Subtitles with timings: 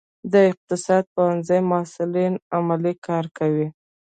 [0.33, 3.67] د اقتصاد پوهنځي محصلین عملي کار کوي؟